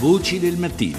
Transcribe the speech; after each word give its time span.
Voci 0.00 0.38
del 0.38 0.56
mattino. 0.56 0.96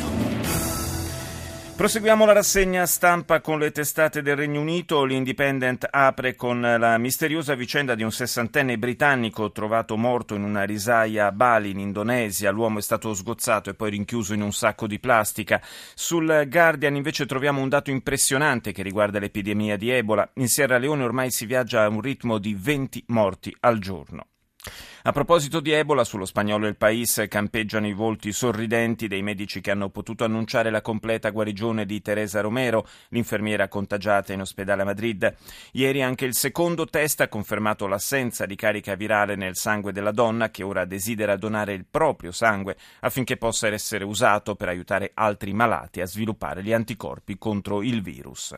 Proseguiamo 1.73 2.25
la 2.25 2.33
rassegna 2.33 2.85
stampa 2.85 3.39
con 3.39 3.57
le 3.57 3.71
testate 3.71 4.21
del 4.21 4.35
Regno 4.35 4.59
Unito. 4.59 5.05
L'Independent 5.05 5.87
apre 5.89 6.35
con 6.35 6.59
la 6.59 6.97
misteriosa 6.97 7.55
vicenda 7.55 7.95
di 7.95 8.03
un 8.03 8.11
sessantenne 8.11 8.77
britannico 8.77 9.53
trovato 9.53 9.95
morto 9.95 10.35
in 10.35 10.43
una 10.43 10.63
risaia 10.63 11.27
a 11.27 11.31
Bali, 11.31 11.69
in 11.69 11.79
Indonesia. 11.79 12.51
L'uomo 12.51 12.79
è 12.79 12.81
stato 12.81 13.13
sgozzato 13.13 13.69
e 13.69 13.73
poi 13.73 13.91
rinchiuso 13.91 14.33
in 14.33 14.41
un 14.41 14.51
sacco 14.51 14.85
di 14.85 14.99
plastica. 14.99 15.61
Sul 15.95 16.45
Guardian 16.49 16.97
invece 16.97 17.25
troviamo 17.25 17.61
un 17.61 17.69
dato 17.69 17.91
impressionante 17.91 18.73
che 18.73 18.83
riguarda 18.83 19.19
l'epidemia 19.19 19.77
di 19.77 19.91
Ebola. 19.91 20.29
In 20.33 20.49
Sierra 20.49 20.77
Leone 20.77 21.03
ormai 21.03 21.31
si 21.31 21.45
viaggia 21.45 21.83
a 21.83 21.87
un 21.87 22.01
ritmo 22.01 22.37
di 22.37 22.53
20 22.53 23.05
morti 23.07 23.55
al 23.61 23.79
giorno. 23.79 24.25
A 25.09 25.11
proposito 25.11 25.59
di 25.59 25.71
Ebola, 25.71 26.03
sullo 26.03 26.23
spagnolo 26.23 26.67
Il 26.67 26.77
País 26.77 27.25
campeggiano 27.27 27.87
i 27.87 27.93
volti 27.93 28.31
sorridenti 28.31 29.07
dei 29.07 29.23
medici 29.23 29.59
che 29.59 29.71
hanno 29.71 29.89
potuto 29.89 30.23
annunciare 30.23 30.69
la 30.69 30.83
completa 30.83 31.31
guarigione 31.31 31.87
di 31.87 31.99
Teresa 31.99 32.41
Romero, 32.41 32.87
l'infermiera 33.07 33.67
contagiata 33.67 34.33
in 34.33 34.41
ospedale 34.41 34.83
a 34.83 34.85
Madrid. 34.85 35.35
Ieri 35.71 36.03
anche 36.03 36.25
il 36.25 36.35
secondo 36.35 36.85
test 36.85 37.21
ha 37.21 37.27
confermato 37.27 37.87
l'assenza 37.87 38.45
di 38.45 38.53
carica 38.53 38.93
virale 38.93 39.35
nel 39.35 39.55
sangue 39.55 39.91
della 39.91 40.11
donna 40.11 40.51
che 40.51 40.61
ora 40.61 40.85
desidera 40.85 41.37
donare 41.37 41.73
il 41.73 41.87
proprio 41.89 42.31
sangue 42.31 42.77
affinché 42.99 43.35
possa 43.35 43.67
essere 43.67 44.03
usato 44.03 44.53
per 44.53 44.67
aiutare 44.67 45.09
altri 45.15 45.53
malati 45.53 46.01
a 46.01 46.05
sviluppare 46.05 46.61
gli 46.61 46.71
anticorpi 46.71 47.35
contro 47.39 47.81
il 47.81 48.03
virus. 48.03 48.55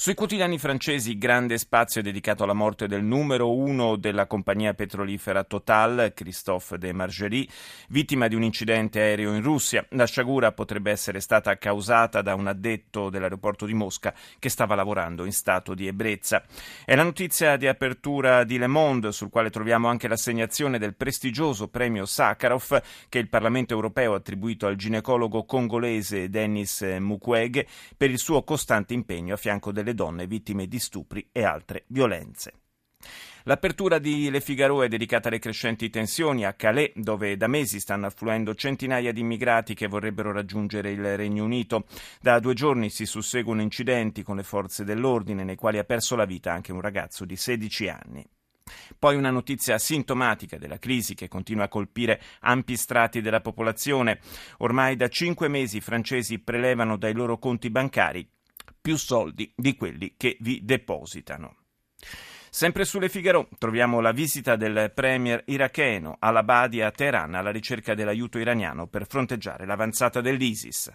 Sui 0.00 0.14
quotidiani 0.14 0.56
francesi 0.56 1.18
grande 1.18 1.58
spazio 1.58 2.00
dedicato 2.00 2.42
alla 2.42 2.54
morte 2.54 2.88
del 2.88 3.04
numero 3.04 3.54
uno 3.54 3.96
della 3.96 4.26
compagnia 4.26 4.72
petrolifera 4.72 5.44
Total, 5.44 6.12
Christophe 6.14 6.78
de 6.78 6.94
Margerie, 6.94 7.46
vittima 7.90 8.26
di 8.26 8.34
un 8.34 8.42
incidente 8.42 8.98
aereo 8.98 9.34
in 9.34 9.42
Russia. 9.42 9.84
La 9.90 10.06
sciagura 10.06 10.52
potrebbe 10.52 10.90
essere 10.90 11.20
stata 11.20 11.54
causata 11.58 12.22
da 12.22 12.34
un 12.34 12.46
addetto 12.46 13.10
dell'aeroporto 13.10 13.66
di 13.66 13.74
Mosca 13.74 14.14
che 14.38 14.48
stava 14.48 14.74
lavorando 14.74 15.26
in 15.26 15.32
stato 15.32 15.74
di 15.74 15.86
ebbrezza. 15.86 16.44
È 16.86 16.94
la 16.94 17.02
notizia 17.02 17.58
di 17.58 17.66
apertura 17.66 18.44
di 18.44 18.56
Le 18.56 18.68
Monde, 18.68 19.12
sul 19.12 19.28
quale 19.28 19.50
troviamo 19.50 19.88
anche 19.88 20.08
l'assegnazione 20.08 20.78
del 20.78 20.94
prestigioso 20.94 21.68
premio 21.68 22.06
Sakharov 22.06 22.80
che 23.10 23.18
il 23.18 23.28
Parlamento 23.28 23.74
europeo 23.74 24.14
ha 24.14 24.16
attribuito 24.16 24.66
al 24.66 24.76
ginecologo 24.76 25.44
congolese 25.44 26.30
Denis 26.30 26.80
Mukwege 26.80 27.66
per 27.94 28.08
il 28.08 28.18
suo 28.18 28.42
costante 28.44 28.94
impegno 28.94 29.34
a 29.34 29.36
fianco 29.36 29.70
delle 29.70 29.88
donne 29.94 30.26
vittime 30.26 30.66
di 30.66 30.78
stupri 30.78 31.28
e 31.32 31.44
altre 31.44 31.84
violenze. 31.88 32.52
L'apertura 33.44 33.98
di 33.98 34.28
Le 34.28 34.40
Figaro 34.40 34.82
è 34.82 34.88
dedicata 34.88 35.28
alle 35.28 35.38
crescenti 35.38 35.88
tensioni 35.88 36.44
a 36.44 36.52
Calais, 36.52 36.92
dove 36.94 37.36
da 37.38 37.46
mesi 37.46 37.80
stanno 37.80 38.06
affluendo 38.06 38.54
centinaia 38.54 39.12
di 39.12 39.20
immigrati 39.20 39.72
che 39.74 39.86
vorrebbero 39.86 40.30
raggiungere 40.30 40.90
il 40.90 41.16
Regno 41.16 41.44
Unito. 41.44 41.86
Da 42.20 42.38
due 42.38 42.52
giorni 42.52 42.90
si 42.90 43.06
susseguono 43.06 43.62
incidenti 43.62 44.22
con 44.22 44.36
le 44.36 44.42
forze 44.42 44.84
dell'ordine, 44.84 45.42
nei 45.42 45.56
quali 45.56 45.78
ha 45.78 45.84
perso 45.84 46.16
la 46.16 46.26
vita 46.26 46.52
anche 46.52 46.72
un 46.72 46.82
ragazzo 46.82 47.24
di 47.24 47.36
16 47.36 47.88
anni. 47.88 48.26
Poi 48.98 49.16
una 49.16 49.30
notizia 49.30 49.78
sintomatica 49.78 50.58
della 50.58 50.78
crisi 50.78 51.14
che 51.14 51.26
continua 51.26 51.64
a 51.64 51.68
colpire 51.68 52.20
ampi 52.40 52.76
strati 52.76 53.20
della 53.20 53.40
popolazione. 53.40 54.20
Ormai 54.58 54.96
da 54.96 55.08
cinque 55.08 55.48
mesi 55.48 55.78
i 55.78 55.80
francesi 55.80 56.38
prelevano 56.38 56.96
dai 56.96 57.14
loro 57.14 57.38
conti 57.38 57.70
bancari 57.70 58.28
più 58.80 58.96
soldi 58.96 59.52
di 59.56 59.76
quelli 59.76 60.14
che 60.16 60.36
vi 60.40 60.64
depositano. 60.64 61.56
Sempre 62.52 62.84
sulle 62.84 63.08
Figaro 63.08 63.48
troviamo 63.58 64.00
la 64.00 64.10
visita 64.10 64.56
del 64.56 64.90
premier 64.92 65.40
iracheno 65.46 66.16
al-Abadi 66.18 66.82
a 66.82 66.90
Teheran 66.90 67.34
alla 67.34 67.52
ricerca 67.52 67.94
dell'aiuto 67.94 68.38
iraniano 68.38 68.88
per 68.88 69.06
fronteggiare 69.06 69.66
l'avanzata 69.66 70.20
dell'ISIS. 70.20 70.90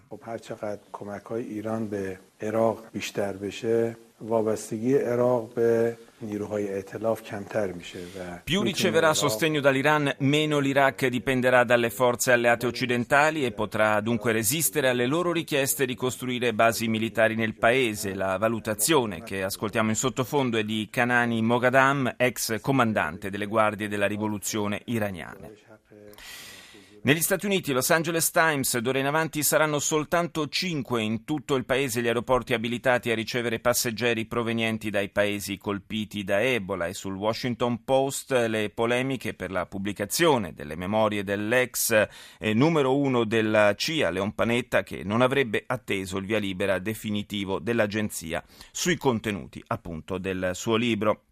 وابستگی 4.21 4.95
عراق 4.95 5.55
به 5.55 5.97
نیروهای 6.23 6.73
ائتلاف 6.73 7.23
کمتر 7.23 7.73
میشه 7.73 7.99
più 8.45 8.63
riceverà 8.63 9.15
sostegno 9.15 9.61
dall'Iran, 9.61 10.15
meno 10.19 10.59
l'Iraq 10.59 11.07
dipenderà 11.07 11.65
dalle 11.65 11.89
forze 11.89 12.33
alleate 12.33 12.67
occidentali 12.67 13.45
e 13.45 13.53
potrà 13.53 14.01
dunque 14.01 14.33
resistere 14.33 14.89
alle 14.89 15.07
loro 15.07 15.33
richieste 15.33 15.87
di 15.87 15.95
costruire 15.95 16.53
basi 16.53 16.89
militari 16.89 17.35
nel 17.37 17.55
paese. 17.55 18.15
La 18.15 18.37
valutazione 18.37 19.23
che 19.23 19.43
ascoltiamo 19.43 19.89
in 19.89 19.97
sottofondo 19.97 20.59
è 20.59 20.65
di 20.65 20.89
Kanani 20.91 21.41
Moghadam, 21.41 22.15
ex 22.17 22.61
comandante 22.61 23.31
delle 23.31 23.47
guardie 23.47 23.89
della 23.89 24.07
rivoluzione 24.07 24.83
iraniane. 24.85 25.53
Negli 27.06 27.22
Stati 27.22 27.46
Uniti, 27.46 27.72
Los 27.72 27.92
Angeles 27.92 28.32
Times, 28.32 28.80
d'ora 28.80 28.98
in 28.98 29.06
avanti 29.06 29.44
saranno 29.44 29.78
soltanto 29.78 30.48
cinque 30.48 31.04
in 31.04 31.24
tutto 31.24 31.54
il 31.54 31.64
paese 31.64 32.02
gli 32.02 32.08
aeroporti 32.08 32.56
abilitati 32.56 33.12
a 33.12 33.14
ricevere 33.14 33.60
passeggeri 33.60 34.26
provenienti 34.26 34.90
dai 34.90 35.10
paesi 35.10 35.60
colpiti 35.60 36.24
da 36.24 36.42
Ebola 36.42 36.88
e 36.88 36.96
sul 36.96 37.14
Washington 37.14 37.84
Post 37.84 38.32
le 38.32 38.72
polemiche 38.72 39.36
per 39.36 39.52
la 39.52 39.68
pubblicazione 39.68 40.56
delle 40.56 40.76
memorie 40.76 41.24
dell'ex 41.24 42.08
eh, 42.40 42.54
numero 42.56 42.98
uno 42.98 43.24
della 43.24 43.76
CIA, 43.76 44.10
Leon 44.10 44.34
Panetta, 44.34 44.82
che 44.82 45.04
non 45.04 45.22
avrebbe 45.22 45.64
atteso 45.68 46.18
il 46.18 46.26
via 46.26 46.40
libera 46.40 46.80
definitivo 46.80 47.60
dell'agenzia 47.60 48.44
sui 48.72 48.98
contenuti 48.98 49.64
appunto 49.68 50.18
del 50.18 50.54
suo 50.56 50.76
libro. 50.76 51.26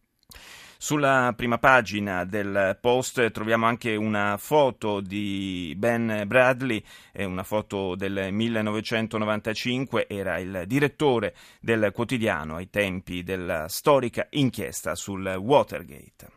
Sulla 0.83 1.33
prima 1.33 1.59
pagina 1.59 2.25
del 2.25 2.77
post 2.81 3.31
troviamo 3.31 3.65
anche 3.65 3.95
una 3.95 4.35
foto 4.35 4.99
di 4.99 5.73
Ben 5.77 6.25
Bradley, 6.27 6.83
una 7.19 7.43
foto 7.43 7.95
del 7.95 8.33
1995, 8.33 10.09
era 10.09 10.39
il 10.39 10.65
direttore 10.67 11.35
del 11.61 11.89
quotidiano 11.93 12.57
ai 12.57 12.69
tempi 12.69 13.23
della 13.23 13.69
storica 13.69 14.27
inchiesta 14.31 14.93
sul 14.93 15.25
Watergate. 15.25 16.27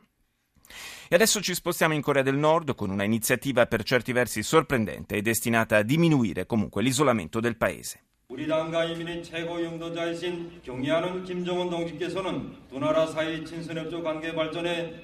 E 1.08 1.14
adesso 1.16 1.40
ci 1.40 1.52
spostiamo 1.52 1.94
in 1.94 2.00
Corea 2.00 2.22
del 2.22 2.36
Nord 2.36 2.76
con 2.76 2.90
una 2.90 3.02
iniziativa 3.02 3.66
per 3.66 3.82
certi 3.82 4.12
versi 4.12 4.44
sorprendente 4.44 5.16
e 5.16 5.22
destinata 5.22 5.78
a 5.78 5.82
diminuire 5.82 6.46
comunque 6.46 6.84
l'isolamento 6.84 7.40
del 7.40 7.56
paese. 7.56 8.05
우리 8.28 8.48
당과 8.48 8.86
이민의 8.86 9.22
최고 9.22 9.62
용도자이신 9.62 10.60
경의하는 10.64 11.22
김정은 11.22 11.70
동지께서는 11.70 12.56
두 12.68 12.80
나라 12.80 13.06
사이 13.06 13.44
친선협조 13.44 14.02
관계 14.02 14.34
발전에 14.34 15.00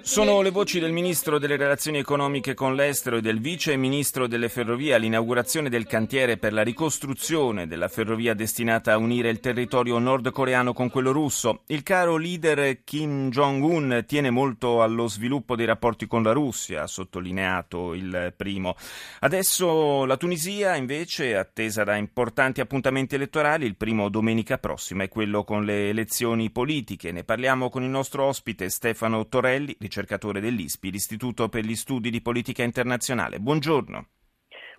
Sono 0.00 0.40
le 0.40 0.50
voci 0.50 0.80
del 0.80 0.90
ministro 0.90 1.38
delle 1.38 1.56
relazioni 1.58 1.98
economiche 1.98 2.54
con 2.54 2.74
l'estero 2.74 3.18
e 3.18 3.20
del 3.20 3.40
vice 3.40 3.76
ministro 3.76 4.26
delle 4.26 4.48
ferrovie 4.48 4.94
all'inaugurazione 4.94 5.68
del 5.68 5.86
cantiere 5.86 6.38
per 6.38 6.54
la 6.54 6.62
ricostruzione 6.62 7.66
della 7.66 7.88
ferrovia 7.88 8.32
destinata 8.32 8.94
a 8.94 8.96
unire 8.96 9.28
il 9.28 9.40
territorio 9.40 9.98
nordcoreano 9.98 10.72
con 10.72 10.88
quello 10.88 11.12
russo. 11.12 11.64
Il 11.66 11.82
caro 11.82 12.16
leader 12.16 12.82
Kim 12.82 13.28
Jong-un 13.28 14.04
tiene 14.06 14.30
molto 14.30 14.80
allo 14.80 15.08
sviluppo 15.08 15.56
dei 15.56 15.66
rapporti 15.66 16.06
con 16.06 16.22
la 16.22 16.32
Russia, 16.32 16.84
ha 16.84 16.86
sottolineato 16.86 17.92
il 17.92 18.32
primo. 18.34 18.76
Adesso 19.18 20.06
la 20.06 20.16
Tunisia 20.16 20.74
invece, 20.76 21.36
attesa 21.36 21.84
da 21.84 21.96
importanti 21.96 22.62
appuntamenti 22.62 23.16
elettorali, 23.16 23.66
il 23.66 23.76
primo 23.76 24.08
domenica 24.08 24.56
prossima 24.56 25.04
è 25.04 25.08
quello 25.08 25.44
con 25.49 25.49
con 25.50 25.64
le 25.64 25.88
elezioni 25.88 26.48
politiche. 26.52 27.10
Ne 27.10 27.24
parliamo 27.24 27.70
con 27.70 27.82
il 27.82 27.88
nostro 27.88 28.24
ospite 28.26 28.70
Stefano 28.70 29.26
Torelli, 29.26 29.74
ricercatore 29.80 30.38
dell'ISPI, 30.38 30.92
l'Istituto 30.92 31.48
per 31.48 31.64
gli 31.64 31.74
Studi 31.74 32.08
di 32.08 32.22
Politica 32.22 32.62
Internazionale. 32.62 33.40
Buongiorno. 33.40 34.06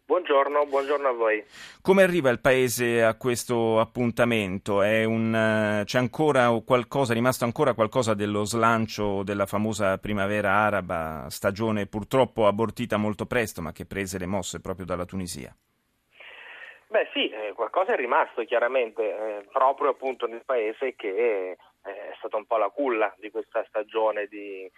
Buongiorno, 0.05 0.65
buongiorno, 0.67 1.09
a 1.09 1.11
voi. 1.11 1.43
Come 1.81 2.03
arriva 2.03 2.29
il 2.29 2.39
Paese 2.39 3.03
a 3.03 3.15
questo 3.15 3.81
appuntamento? 3.81 4.77
Un, 4.77 5.81
c'è 5.83 5.97
ancora 5.97 6.49
qualcosa, 6.63 7.11
è 7.11 7.15
rimasto 7.15 7.43
ancora 7.43 7.73
qualcosa 7.73 8.13
dello 8.13 8.45
slancio 8.45 9.23
della 9.23 9.45
famosa 9.45 9.97
primavera 9.97 10.53
araba, 10.53 11.25
stagione 11.27 11.85
purtroppo 11.85 12.47
abortita 12.47 12.95
molto 12.95 13.25
presto, 13.25 13.61
ma 13.61 13.73
che 13.73 13.85
prese 13.85 14.17
le 14.17 14.25
mosse 14.25 14.61
proprio 14.61 14.85
dalla 14.85 15.03
Tunisia? 15.03 15.53
Beh 16.91 17.07
sì, 17.13 17.29
eh, 17.29 17.53
qualcosa 17.53 17.93
è 17.93 17.95
rimasto 17.95 18.43
chiaramente, 18.43 19.01
eh, 19.01 19.47
proprio 19.49 19.91
appunto 19.91 20.27
nel 20.27 20.43
paese 20.43 20.93
che 20.93 21.51
eh, 21.51 21.57
è 21.83 22.13
stata 22.17 22.35
un 22.35 22.45
po' 22.45 22.57
la 22.57 22.67
culla 22.67 23.15
di 23.17 23.31
questa 23.31 23.63
stagione 23.69 24.27
di, 24.27 24.69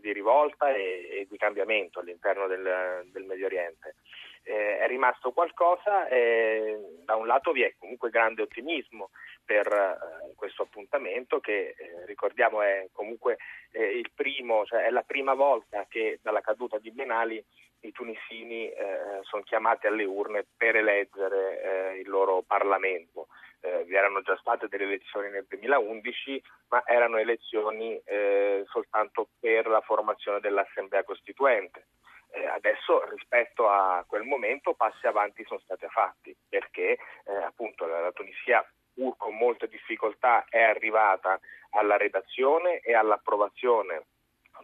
di 0.00 0.12
rivolta 0.12 0.72
e, 0.74 1.08
e, 1.10 1.26
di 1.28 1.36
cambiamento 1.36 2.00
all'interno 2.00 2.46
del, 2.46 3.08
del 3.10 3.24
Medio 3.24 3.46
Oriente. 3.46 3.96
Eh, 4.42 4.78
è 4.78 4.86
rimasto 4.86 5.32
qualcosa, 5.32 6.08
e 6.08 6.78
da 7.04 7.16
un 7.16 7.26
lato 7.26 7.52
vi 7.52 7.62
è 7.62 7.74
comunque 7.78 8.08
grande 8.08 8.42
ottimismo 8.42 9.10
per 9.44 9.66
eh, 9.66 10.34
questo 10.36 10.62
appuntamento 10.62 11.40
che 11.40 11.74
eh, 11.76 12.06
ricordiamo 12.06 12.62
è 12.62 12.88
comunque 12.92 13.38
eh, 13.72 13.98
il 13.98 14.10
primo, 14.14 14.64
cioè 14.64 14.84
è 14.84 14.90
la 14.90 15.02
prima 15.02 15.34
volta 15.34 15.86
che 15.88 16.18
dalla 16.22 16.40
caduta 16.40 16.78
di 16.78 16.90
Ben 16.90 17.10
Ali 17.10 17.44
i 17.80 17.92
tunisini 17.92 18.68
eh, 18.70 19.20
sono 19.22 19.42
chiamati 19.42 19.86
alle 19.86 20.04
urne 20.04 20.44
per 20.56 20.76
eleggere 20.76 21.62
eh, 21.62 22.00
il 22.00 22.08
loro 22.08 22.42
Parlamento. 22.42 23.28
Eh, 23.60 23.84
vi 23.84 23.94
erano 23.94 24.22
già 24.22 24.36
state 24.36 24.68
delle 24.68 24.84
elezioni 24.84 25.30
nel 25.30 25.46
2011, 25.48 26.42
ma 26.68 26.82
erano 26.86 27.16
elezioni 27.16 28.00
eh, 28.04 28.64
soltanto 28.66 29.28
per 29.40 29.66
la 29.66 29.80
formazione 29.80 30.40
dell'Assemblea 30.40 31.04
Costituente. 31.04 31.86
Eh, 32.30 32.46
adesso 32.46 33.08
rispetto 33.08 33.68
a 33.68 34.04
quel 34.06 34.22
momento 34.22 34.74
passi 34.74 35.06
avanti 35.06 35.44
sono 35.44 35.60
stati 35.60 35.86
fatti 35.88 36.36
perché 36.48 36.98
eh, 37.24 37.34
appunto 37.42 37.86
la, 37.86 38.00
la 38.00 38.12
Tunisia 38.12 38.64
pur 38.92 39.16
con 39.16 39.34
molte 39.34 39.66
difficoltà 39.66 40.44
è 40.48 40.60
arrivata 40.60 41.40
alla 41.70 41.96
redazione 41.96 42.80
e 42.80 42.94
all'approvazione 42.94 44.06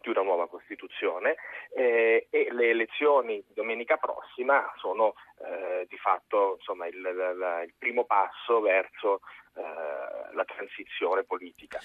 di 0.05 0.11
una 0.11 0.23
nuova 0.23 0.49
Costituzione 0.49 1.37
eh, 1.75 2.27
e 2.31 2.49
le 2.51 2.71
elezioni 2.71 3.43
domenica 3.49 3.97
prossima 3.97 4.71
sono 4.77 5.15
eh, 5.39 5.87
di 5.89 5.97
fatto 5.97 6.57
insomma, 6.59 6.87
il, 6.87 6.97
il, 6.97 7.65
il, 7.67 7.75
primo 7.79 8.05
passo 8.05 8.61
verso 8.61 9.21
eh, 9.57 10.35
la 10.35 10.45
transizione 10.45 11.25
politica. 11.25 11.81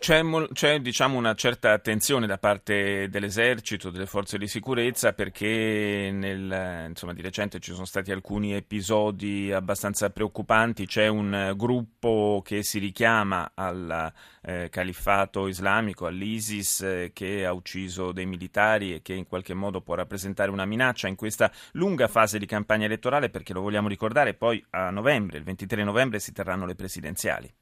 C'è, 0.00 0.22
c'è 0.54 0.80
diciamo, 0.80 1.18
una 1.18 1.34
certa 1.34 1.72
attenzione 1.72 2.26
da 2.26 2.38
parte 2.38 3.10
dell'esercito, 3.10 3.90
delle 3.90 4.06
forze 4.06 4.38
di 4.38 4.48
sicurezza, 4.48 5.12
perché 5.12 6.08
nel, 6.10 6.86
insomma, 6.88 7.12
di 7.12 7.20
recente 7.20 7.60
ci 7.60 7.74
sono 7.74 7.84
stati 7.84 8.10
alcuni 8.10 8.54
episodi 8.54 9.52
abbastanza 9.52 10.08
preoccupanti. 10.08 10.86
C'è 10.86 11.06
un 11.06 11.52
gruppo 11.54 12.40
che 12.42 12.62
si 12.62 12.78
richiama 12.78 13.52
al 13.54 14.10
eh, 14.40 14.70
califfato 14.70 15.46
islamico, 15.48 16.06
all'ISIS, 16.06 16.80
eh, 16.80 17.10
che 17.12 17.44
ha 17.44 17.52
ucciso 17.52 18.12
dei 18.12 18.24
militari 18.24 18.94
e 18.94 19.02
che 19.02 19.12
in 19.12 19.26
qualche 19.26 19.52
modo 19.52 19.82
può 19.82 19.96
rappresentare 19.96 20.50
una 20.50 20.64
minaccia 20.64 21.08
in 21.08 21.14
questa 21.14 21.52
lunga 21.72 22.08
fase 22.08 22.38
di 22.38 22.46
campagna 22.46 22.86
elettorale, 22.86 23.28
perché 23.28 23.52
lo 23.52 23.60
vogliamo 23.60 23.88
ricordare, 23.88 24.32
poi 24.32 24.64
a 24.70 24.88
novembre, 24.88 25.36
il 25.36 25.44
23 25.44 25.84
novembre, 25.84 26.20
si 26.20 26.32
terranno 26.32 26.64
le 26.64 26.74
presidenziali. 26.74 27.52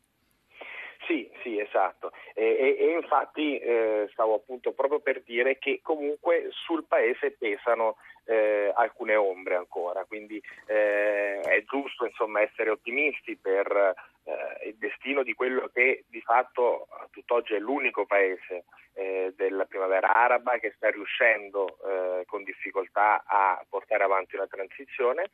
Esatto. 1.69 2.13
E, 2.35 2.45
e, 2.45 2.77
e 2.79 2.93
infatti 2.93 3.59
eh, 3.59 4.09
stavo 4.13 4.35
appunto 4.35 4.73
proprio 4.73 5.01
per 5.01 5.23
dire 5.23 5.59
che 5.59 5.81
comunque 5.83 6.49
sul 6.51 6.85
paese 6.85 7.33
pesano 7.33 7.97
eh, 8.25 8.73
alcune 8.75 9.15
ombre 9.17 9.57
ancora, 9.57 10.05
quindi 10.05 10.43
eh, 10.67 11.41
è 11.41 11.65
giusto 11.65 12.07
insomma, 12.07 12.41
essere 12.41 12.71
ottimisti 12.71 13.37
per 13.37 13.95
eh, 14.25 14.69
il 14.69 14.77
destino 14.77 15.23
di 15.23 15.35
quello 15.35 15.71
che 15.73 16.05
di 16.09 16.21
fatto 16.21 16.87
a 16.91 17.07
tutt'oggi 17.11 17.55
è 17.55 17.59
l'unico 17.59 18.07
paese 18.07 18.65
eh, 18.95 19.33
della 19.37 19.65
primavera 19.65 20.13
araba 20.13 20.59
che 20.59 20.73
sta 20.77 20.91
riuscendo 20.91 21.79
eh, 21.85 22.25
con 22.27 22.43
difficoltà 22.45 23.25
a 23.27 23.65
portare 23.69 24.05
avanti 24.05 24.37
una 24.37 24.47
transizione 24.47 25.31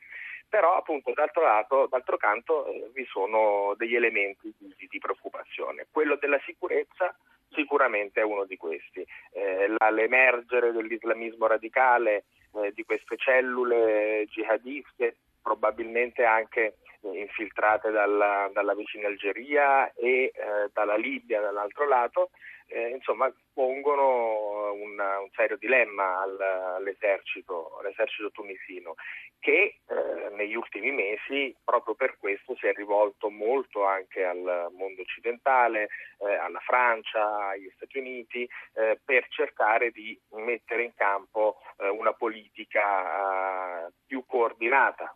però 0.48 0.76
appunto 0.76 1.12
d'altro, 1.14 1.42
lato, 1.42 1.86
d'altro 1.90 2.16
canto 2.16 2.66
eh, 2.66 2.90
vi 2.92 3.04
sono 3.06 3.74
degli 3.76 3.94
elementi 3.94 4.52
di, 4.56 4.86
di, 4.88 4.98
preoccupazione. 4.98 5.86
Quello 5.90 6.16
della 6.16 6.40
sicurezza 6.44 7.14
sicuramente 7.50 8.20
è 8.20 8.24
uno 8.24 8.44
di 8.44 8.56
questi. 8.56 9.06
Eh, 9.32 9.74
l'emergere 9.90 10.72
dell'islamismo 10.72 11.46
radicale, 11.46 12.24
eh, 12.62 12.72
di 12.72 12.84
queste 12.84 13.16
cellule 13.16 14.26
jihadiste, 14.28 15.16
probabilmente 15.44 16.24
anche 16.24 16.78
infiltrate 17.02 17.90
dalla, 17.90 18.48
dalla 18.52 18.74
vicina 18.74 19.08
Algeria 19.08 19.92
e 19.92 20.32
eh, 20.34 20.70
dalla 20.72 20.96
Libia 20.96 21.42
dall'altro 21.42 21.86
lato, 21.86 22.30
eh, 22.66 22.88
insomma 22.88 23.30
pongono 23.52 24.72
una, 24.72 25.20
un 25.20 25.28
serio 25.32 25.58
dilemma 25.58 26.22
al, 26.22 26.40
all'esercito, 26.40 27.76
all'esercito, 27.78 28.30
tunisino 28.30 28.94
che 29.38 29.80
eh, 29.86 30.30
negli 30.34 30.54
ultimi 30.54 30.90
mesi 30.90 31.54
proprio 31.62 31.94
per 31.94 32.16
questo 32.18 32.56
si 32.56 32.66
è 32.66 32.72
rivolto 32.72 33.28
molto 33.28 33.84
anche 33.84 34.24
al 34.24 34.70
mondo 34.74 35.02
occidentale, 35.02 35.90
eh, 36.20 36.34
alla 36.34 36.60
Francia, 36.60 37.48
agli 37.48 37.70
Stati 37.74 37.98
Uniti 37.98 38.48
eh, 38.72 38.98
per 39.04 39.26
cercare 39.28 39.90
di 39.90 40.18
mettere 40.30 40.84
in 40.84 40.94
campo 40.94 41.58
eh, 41.76 41.88
una 41.88 42.14
politica 42.14 43.92
più 44.06 44.24
coordinata, 44.26 45.14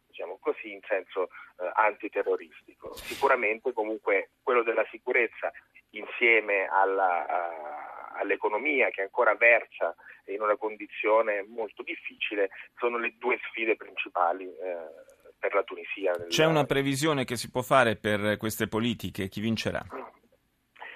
così, 0.53 0.73
in 0.73 0.81
senso 0.87 1.29
antiterroristico. 1.75 2.95
Sicuramente 2.95 3.73
comunque 3.73 4.31
quello 4.43 4.63
della 4.63 4.87
sicurezza 4.91 5.51
insieme 5.91 6.67
alla, 6.71 7.27
a, 7.27 8.13
all'economia 8.19 8.89
che 8.91 9.03
ancora 9.03 9.35
versa 9.35 9.95
in 10.27 10.41
una 10.41 10.57
condizione 10.57 11.45
molto 11.49 11.83
difficile, 11.83 12.51
sono 12.77 12.99
le 12.99 13.15
due 13.19 13.39
sfide 13.49 13.77
principali. 13.77 14.45
Eh, 14.45 15.17
per 15.39 15.55
la 15.55 15.63
Tunisia. 15.63 16.13
C'è 16.27 16.45
una 16.47 16.65
previsione 16.65 17.25
che 17.25 17.37
si 17.37 17.49
può 17.49 17.63
fare 17.63 17.95
per 17.95 18.37
queste 18.39 18.67
politiche? 18.67 19.29
Chi 19.29 19.41
vincerà? 19.41 19.81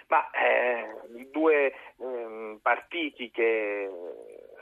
Ma 0.08 0.30
eh, 0.30 1.16
i 1.16 1.30
due 1.30 1.66
eh, 1.66 2.58
partiti 2.60 3.30
che 3.30 3.88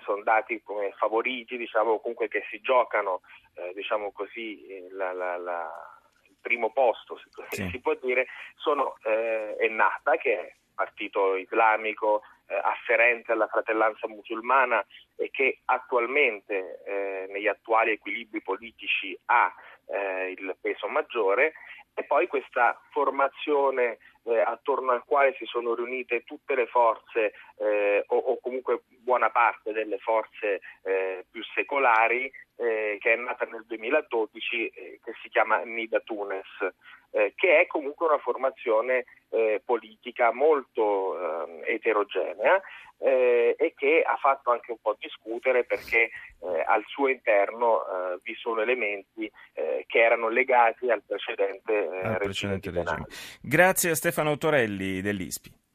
sono 0.03 0.23
dati 0.23 0.63
come 0.63 0.93
favoriti, 0.97 1.57
diciamo, 1.57 1.99
comunque 1.99 2.29
che 2.29 2.45
si 2.51 2.61
giocano, 2.61 3.21
eh, 3.55 3.73
diciamo 3.75 4.13
così, 4.13 4.89
la, 4.91 5.13
la, 5.13 5.37
la 5.37 5.99
primo 6.41 6.71
posto, 6.71 7.19
se 7.19 7.29
sì. 7.51 7.69
si 7.71 7.81
può 7.81 7.95
dire, 8.01 8.27
sono 8.57 8.97
eh, 9.05 9.57
Ennahda, 9.61 10.17
che 10.17 10.41
è 10.41 10.55
partito 10.75 11.37
islamico 11.37 12.23
eh, 12.47 12.55
afferente 12.55 13.33
alla 13.33 13.47
fratellanza 13.47 14.09
musulmana 14.09 14.85
e 15.17 15.31
che 15.31 15.61
attualmente 15.67 16.83
eh, 16.85 17.27
negli 17.29 17.47
attuali 17.47 17.93
equilibri 17.93 18.41
politici 18.41 19.19
ha 19.27 19.53
eh, 19.87 20.31
il 20.31 20.57
peso 20.61 20.89
maggiore, 20.89 21.53
e 22.01 22.05
poi 22.05 22.27
questa 22.27 22.81
formazione 22.91 23.99
eh, 24.25 24.41
attorno 24.41 24.93
al 24.93 25.05
quale 25.05 25.35
si 25.39 25.45
sono 25.45 25.75
riunite 25.75 26.25
tutte 26.25 26.55
le 26.55 26.67
forze 26.67 27.33
eh, 27.59 28.03
o, 28.07 28.17
o, 28.17 28.41
comunque 28.41 28.83
buona 28.89 29.31
parte 29.31 29.73
delle 29.73 29.99
forze 29.99 30.61
eh, 30.83 31.27
più 31.31 31.43
secolari 31.55 32.31
eh, 32.57 32.97
che 33.01 33.13
è 33.13 33.17
nata 33.17 33.45
nel 33.45 33.65
2012 33.67 34.69
eh, 34.69 35.01
che 35.03 35.13
si 35.23 35.29
chiama 35.29 35.63
Nida 35.63 36.01
Tunes 36.01 36.47
eh, 37.11 37.33
che 37.37 37.61
è 37.61 37.67
comunque 37.67 38.07
una 38.07 38.19
formazione 38.19 39.05
politica 39.65 40.33
molto 40.33 41.30
eterogenea 41.65 42.61
e 43.03 43.73
che 43.77 44.03
ha 44.07 44.17
fatto 44.17 44.51
anche 44.51 44.73
un 44.73 44.79
po' 44.83 44.97
discutere 44.99 45.65
perché 45.65 46.11
al 46.67 46.85
suo 46.87 47.09
interno 47.09 47.83
vi 48.23 48.35
sono 48.35 48.61
elementi 48.61 49.31
che 49.53 49.99
erano 49.99 50.29
legati 50.29 50.91
al 50.91 51.03
precedente, 51.07 51.89
al 52.03 52.19
precedente 52.19 52.71
regime. 52.71 53.07
Grazie 53.41 53.91
a 53.91 53.95
Stefano 53.95 54.37
Torelli 54.37 55.01
dell'ISPI. 55.01 55.60